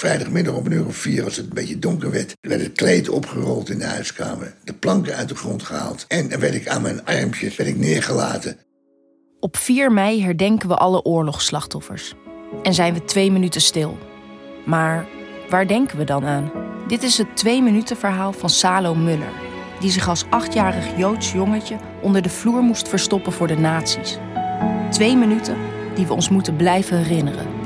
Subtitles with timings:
[0.00, 3.08] vrijdagmiddag om een uur of vier, als het een beetje donker werd, werd het kleed
[3.08, 4.54] opgerold in de huiskamer.
[4.64, 6.04] De planken uit de grond gehaald.
[6.08, 8.56] En werd ik aan mijn armpjes werd ik neergelaten.
[9.40, 12.14] Op 4 mei herdenken we alle oorlogsslachtoffers.
[12.62, 13.98] En zijn we twee minuten stil.
[14.66, 15.06] Maar
[15.48, 16.52] waar denken we dan aan?
[16.88, 19.32] Dit is het twee minuten verhaal van Salo Muller,
[19.80, 24.18] die zich als achtjarig Joods jongetje onder de vloer moest verstoppen voor de nazi's.
[24.90, 25.56] Twee minuten
[25.94, 27.59] die we ons moeten blijven herinneren.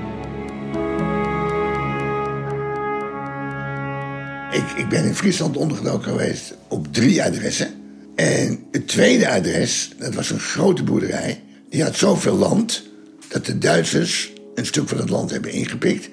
[4.55, 7.69] Ik, ik ben in Friesland ondergedoken geweest op drie adressen.
[8.15, 11.43] En het tweede adres, dat was een grote boerderij.
[11.69, 12.83] Die had zoveel land
[13.29, 16.09] dat de Duitsers een stuk van het land hebben ingepikt.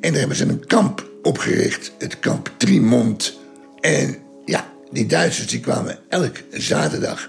[0.00, 3.38] En daar hebben ze een kamp opgericht, het kamp Trimont.
[3.80, 7.28] En ja, die Duitsers die kwamen elk zaterdag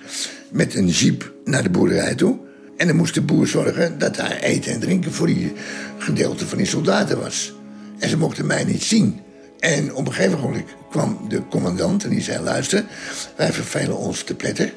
[0.51, 2.37] met een jeep naar de boerderij toe.
[2.77, 5.53] En dan moest de boer zorgen dat daar eten en drinken voor die
[5.97, 7.53] gedeelte van die soldaten was.
[7.99, 9.19] En ze mochten mij niet zien.
[9.59, 12.85] En op een gegeven moment kwam de commandant en die zei: Luister,
[13.35, 14.73] wij vervelen ons te pletter.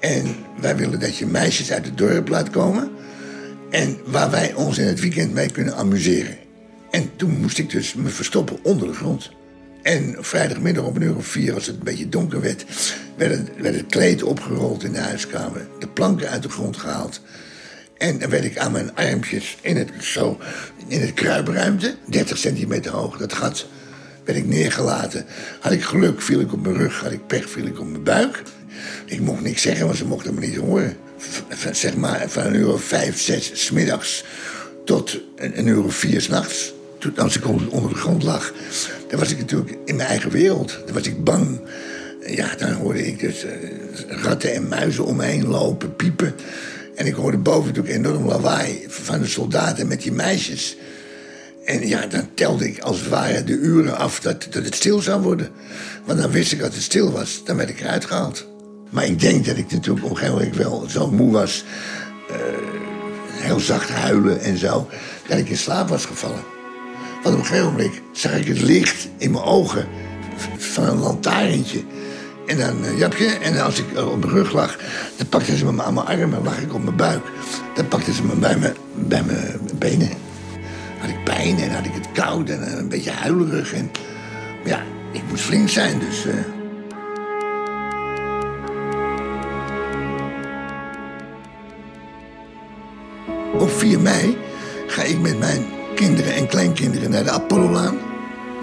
[0.00, 2.90] En wij willen dat je meisjes uit het dorp laat komen.
[3.70, 6.36] En waar wij ons in het weekend mee kunnen amuseren.
[6.90, 9.30] En toen moest ik dus me verstoppen onder de grond.
[9.82, 12.64] En vrijdagmiddag om een uur of vier, als het een beetje donker werd,
[13.16, 15.66] werd het, werd kleed opgerold in de huiskamer.
[15.78, 17.20] De planken uit de grond gehaald.
[17.98, 20.38] En dan werd ik aan mijn armpjes in het, zo,
[20.86, 23.66] in het kruipruimte, 30 centimeter hoog, dat gat,
[24.32, 25.24] werd ik neergelaten.
[25.60, 27.00] Had ik geluk, viel ik op mijn rug.
[27.00, 28.42] Had ik pech, viel ik op mijn buik.
[29.04, 30.96] Ik mocht niks zeggen, want ze mochten me niet horen.
[31.48, 34.24] V zeg maar van een uur of vijf, zes smiddags
[34.84, 36.72] tot een, uur of vier s'nachts.
[36.98, 38.52] Toen, als ik onder de grond lag,
[39.08, 40.78] dan was ik natuurlijk in mijn eigen wereld.
[40.84, 41.60] Dan was ik bang.
[42.26, 43.50] Ja, dan hoorde ik dus uh,
[44.08, 46.34] ratten en muizen om me heen lopen, piepen.
[46.94, 50.76] En ik hoorde boven natuurlijk enorm lawaai van de soldaten met die meisjes.
[51.64, 55.00] En ja, dan telde ik als het ware de uren af dat, dat het stil
[55.00, 55.48] zou worden.
[56.04, 57.42] Want dan wist ik dat het stil was.
[57.44, 58.46] Dan werd ik eruit gehaald.
[58.90, 61.64] Maar ik denk dat ik natuurlijk op een gegeven moment wel zo moe was.
[62.30, 62.36] Uh,
[63.30, 64.88] heel zacht huilen en zo.
[65.28, 66.42] Dat ik in slaap was gevallen.
[67.22, 69.88] Want op een gegeven moment zag ik het licht in mijn ogen
[70.56, 71.82] van een lantaarntje.
[72.46, 74.78] En dan, uh, japje, en als ik op mijn rug lag,
[75.16, 77.22] dan pakten ze me aan mijn armen, lag ik op mijn buik.
[77.74, 80.29] Dan pakten ze me bij mijn, bij mijn benen.
[81.00, 83.72] Had ik pijn en had ik het koud en een beetje huilerig.
[83.72, 83.90] En
[84.64, 86.26] ja, ik moest flink zijn, dus.
[86.26, 86.32] Uh...
[93.60, 94.36] Op 4 mei
[94.86, 97.98] ga ik met mijn kinderen en kleinkinderen naar de Apollolaan,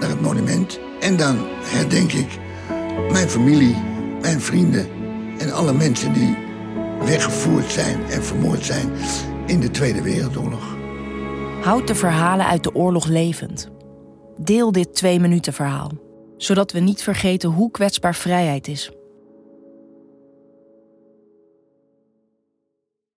[0.00, 0.78] naar het monument.
[1.00, 2.38] En dan herdenk ik
[3.12, 3.76] mijn familie,
[4.20, 4.88] mijn vrienden
[5.38, 6.36] en alle mensen die
[7.04, 8.90] weggevoerd zijn en vermoord zijn
[9.46, 10.77] in de Tweede Wereldoorlog.
[11.60, 13.68] Houd de verhalen uit de oorlog levend.
[14.36, 15.90] Deel dit twee minuten verhaal,
[16.36, 18.92] zodat we niet vergeten hoe kwetsbaar vrijheid is